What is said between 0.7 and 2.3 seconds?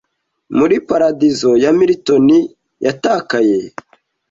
paradizo ya Milton